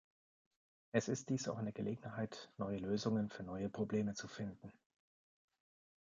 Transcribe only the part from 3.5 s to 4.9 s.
Probleme zu finden.